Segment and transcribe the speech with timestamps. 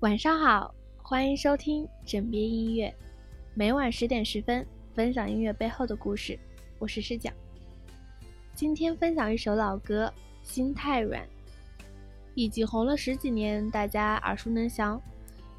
[0.00, 2.94] 晚上好，欢迎收听枕边音乐，
[3.54, 4.64] 每晚十点十分
[4.94, 6.38] 分享音乐背后的故事。
[6.78, 7.32] 我是诗讲，
[8.54, 10.12] 今天分享一首老歌
[10.46, 11.22] 《心太软》，
[12.34, 15.00] 已经红了十几年，大家耳熟能详。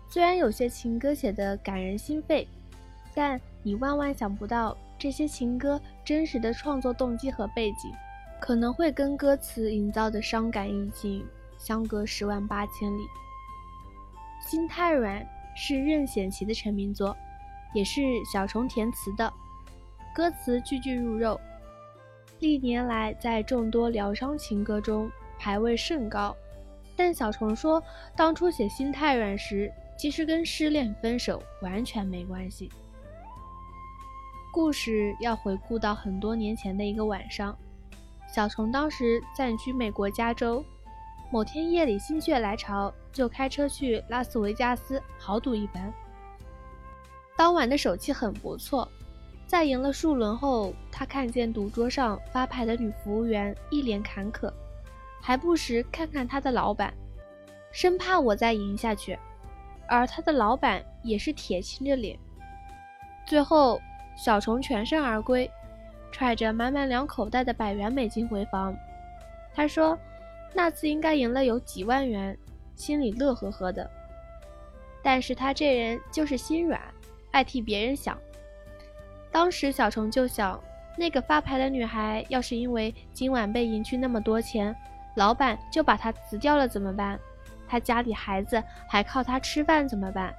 [0.07, 2.47] 虽然有些情歌写的感人心肺，
[3.15, 7.91] 但你万万想不到，这些情歌真实的创作动机和背景，
[8.39, 11.25] 可能会跟歌词营造的伤感意境。
[11.57, 13.01] 相隔十万八千里，
[14.39, 15.21] 《心太软》
[15.55, 17.15] 是任贤齐的成名作，
[17.73, 19.31] 也是小虫填词的，
[20.15, 21.39] 歌词句句入肉，
[22.39, 26.35] 历年来在众多疗伤情歌中排位甚高。
[26.95, 27.83] 但小虫说，
[28.15, 32.69] 当初写《心太软》时，其实跟失恋分手完全没关系。
[34.53, 37.55] 故事要回顾到很多年前的一个晚上，
[38.33, 40.63] 小虫当时暂居美国加州。
[41.29, 45.93] 某天夜里心血来潮，就开车去拉斯维加斯豪赌一番。
[47.35, 48.89] 当晚的手气很不错，
[49.45, 54.49] 在赢了数轮后，他看见赌桌上发牌的女服务员一脸坎坷，
[55.21, 56.93] 还不时看看他的老板，
[57.73, 59.19] 生怕我再赢下去。
[59.85, 62.17] 而他的老板也是铁青着脸。
[63.25, 63.81] 最后，
[64.15, 65.51] 小虫全身而归，
[66.09, 68.73] 揣着满满两口袋的百元美金回房。
[69.53, 69.99] 他说。
[70.53, 72.37] 那次应该赢了有几万元，
[72.75, 73.89] 心里乐呵呵的。
[75.03, 76.81] 但是他这人就是心软，
[77.31, 78.17] 爱替别人想。
[79.31, 80.61] 当时小虫就想，
[80.97, 84.75] 那个发牌的女孩要是因为今晚被赢去那么多钱，
[85.15, 87.19] 老板就把她辞掉了怎么办？
[87.67, 90.33] 他家里孩子还靠她吃饭怎么办？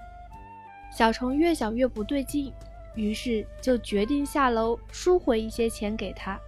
[0.90, 2.52] 小虫越想越不对劲，
[2.94, 6.40] 于是就决定下楼赎回一些钱给他，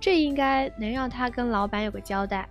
[0.00, 2.48] 这应该能让他跟老板有个交代。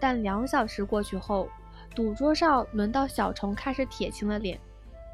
[0.00, 1.48] 但两小时过去后，
[1.94, 4.58] 赌桌上轮到小虫开始铁青了脸。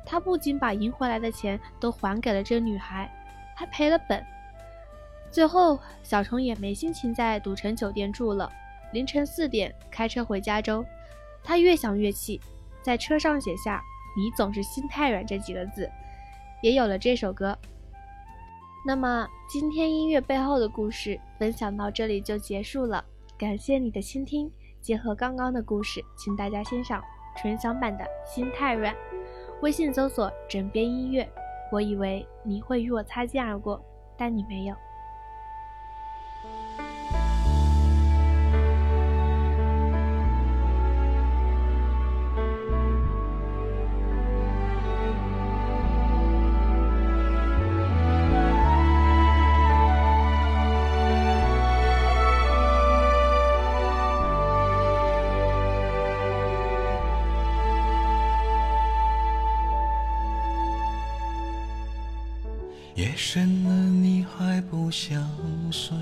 [0.07, 3.11] 他不仅把赢回来的钱都还给了这女孩，
[3.57, 4.23] 还赔了本。
[5.31, 8.51] 最后，小虫也没心情在赌城酒店住了。
[8.93, 10.85] 凌晨四点开车回加州，
[11.43, 12.41] 他越想越气，
[12.83, 13.83] 在车上写下
[14.17, 15.91] “你总是心太软”这几个字，
[16.63, 17.59] 也有了这首歌。
[18.87, 23.03] 那么，今天音乐背后的故事分享到这里就结束了，
[23.39, 24.49] 感谢你的倾听。
[24.85, 27.03] 结合刚刚的故事，请大家欣赏
[27.39, 28.93] 纯享版的《心太软》。
[29.63, 31.27] 微信搜索“枕边音乐”。
[31.73, 33.83] 我以为你会与我擦肩而过，
[34.15, 34.77] 但你没有。
[62.95, 65.21] 夜深了，你还不想
[65.73, 65.97] 睡？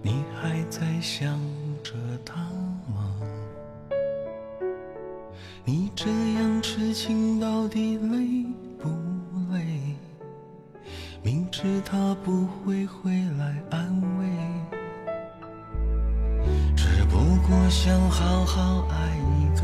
[0.00, 1.38] 你还在想
[1.84, 1.92] 着
[2.24, 2.34] 他
[2.90, 3.14] 吗？
[5.66, 8.46] 你这样痴情到底累
[8.78, 8.88] 不
[9.52, 9.94] 累？
[11.22, 14.26] 明知他不会回来安慰，
[16.74, 19.62] 只不过想好好爱一个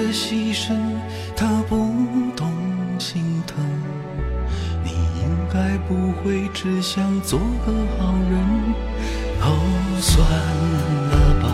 [0.00, 0.74] 的牺牲
[1.36, 1.76] 他不
[2.34, 2.50] 懂
[2.98, 3.56] 心疼。
[4.82, 8.34] 你应该不会只想做个好人。
[9.42, 9.44] 哦，
[10.00, 10.26] 算
[11.10, 11.44] 了吧，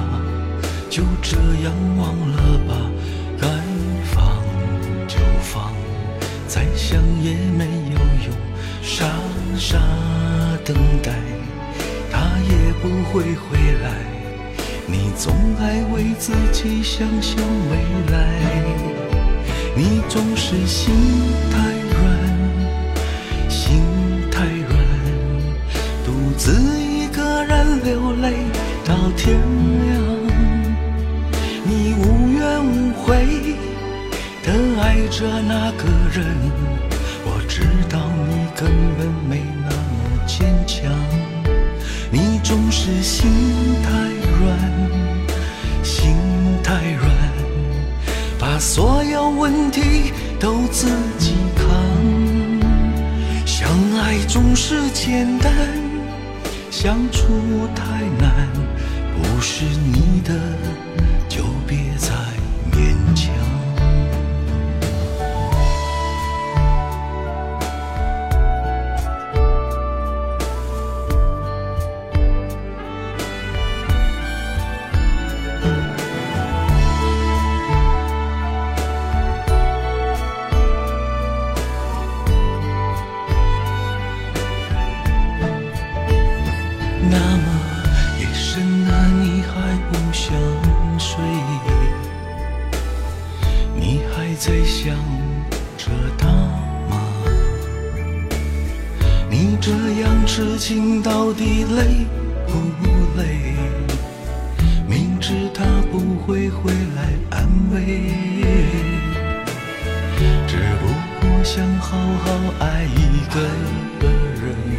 [0.88, 2.70] 就这样忘了吧，
[3.40, 3.48] 该
[4.04, 4.14] 放
[5.08, 5.72] 就放，
[6.46, 8.34] 再想也没有用，
[8.80, 9.06] 傻
[9.56, 9.78] 傻
[10.64, 11.12] 等待。
[12.10, 13.90] 他也不会回来，
[14.88, 17.36] 你总爱为自己想象
[17.70, 17.76] 未
[18.12, 18.16] 来，
[19.74, 20.94] 你总是心
[21.50, 21.58] 太
[21.90, 23.82] 软，心
[24.30, 24.78] 太软，
[26.04, 28.34] 独自一个人流泪
[28.84, 29.90] 到天亮。
[31.64, 33.26] 你无怨无悔
[34.44, 36.24] 的爱着那个人，
[37.24, 40.92] 我知道你根本没那么坚强。
[42.08, 43.28] 你总是心
[43.82, 43.90] 太
[44.40, 44.58] 软，
[45.82, 46.14] 心
[46.62, 47.10] 太软，
[48.38, 50.88] 把所有问题都自
[51.18, 51.66] 己扛。
[53.44, 53.68] 相
[53.98, 55.52] 爱总是简单，
[56.70, 58.48] 相处太难，
[59.16, 60.34] 不是你的
[61.28, 62.10] 就别再
[62.72, 63.45] 勉强。
[87.10, 87.46] 那么
[88.18, 88.90] 夜深了
[89.22, 89.54] 你还
[89.90, 90.34] 不想
[90.98, 91.14] 睡
[93.74, 94.96] 你还在想
[95.76, 96.26] 着他
[96.90, 96.92] 吗？
[99.30, 99.70] 你这
[100.00, 102.06] 样痴情到底累
[102.46, 102.52] 不
[103.20, 103.54] 累？
[104.88, 107.76] 明知他不会回来安慰
[110.46, 110.86] 只不
[111.20, 112.26] 过想好好
[112.60, 113.40] 爱一个
[114.42, 114.75] 人。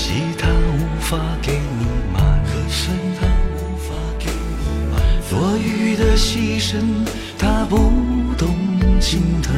[0.00, 4.30] 惜他无法给你满身，他无法给
[5.28, 6.80] 多余的牺牲，
[7.38, 7.76] 他不
[8.38, 8.48] 懂
[8.98, 9.54] 心疼。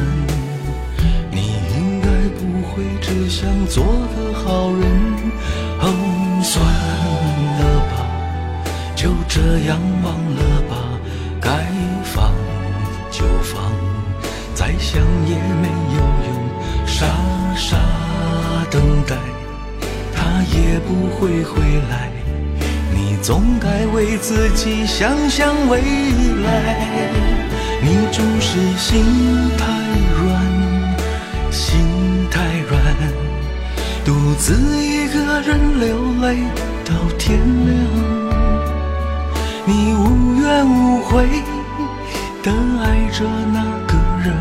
[1.31, 2.07] 你应该
[2.37, 4.83] 不会只想做个好人。
[5.79, 5.85] 哦，
[6.43, 6.61] 算
[7.59, 7.93] 了吧，
[8.97, 10.75] 就这样忘了吧，
[11.39, 11.49] 该
[12.03, 12.33] 放
[13.09, 13.71] 就放，
[14.53, 17.07] 再想也没有用，傻
[17.55, 17.77] 傻
[18.69, 19.15] 等待，
[20.53, 22.11] 也不会回来。
[22.93, 25.79] 你总该为自己想想未
[26.45, 27.09] 来，
[27.81, 29.03] 你总是心
[29.57, 29.65] 太
[30.21, 30.31] 软，
[31.51, 31.79] 心
[32.29, 32.39] 太
[32.69, 32.79] 软，
[34.05, 35.87] 独自一个人流
[36.21, 36.43] 泪
[36.85, 37.73] 到天亮。
[39.65, 41.25] 你无怨无悔
[42.43, 43.23] 的爱着
[43.53, 44.35] 那个人，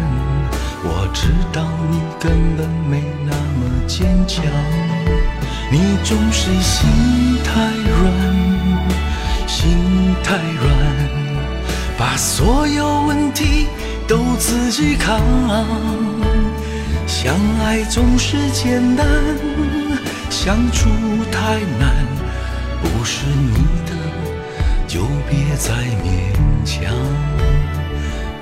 [0.82, 4.44] 我知道你根本没那么坚强。
[5.72, 6.86] 你总是心
[7.42, 10.76] 太软心太软
[11.96, 13.68] 把所有问题
[14.06, 15.18] 都自己扛。
[17.06, 17.34] 相
[17.64, 19.06] 爱总是简单
[20.28, 20.90] 相处
[21.30, 22.06] 太难
[22.82, 23.54] 不是你
[23.86, 23.92] 的
[24.86, 25.72] 就别再
[26.02, 26.34] 勉
[26.66, 26.92] 强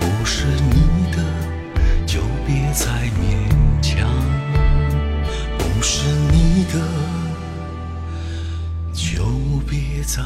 [0.01, 1.23] 不是你的
[2.07, 2.87] 就别再
[3.21, 4.09] 勉强
[5.59, 7.00] 不是你的
[9.71, 10.21] 别再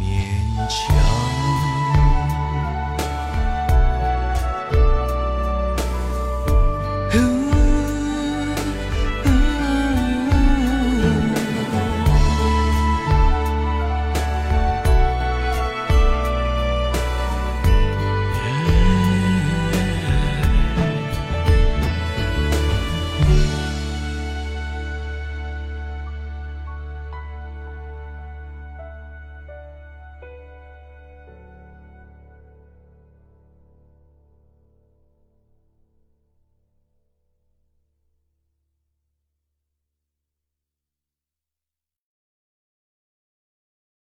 [0.00, 1.41] 勉强。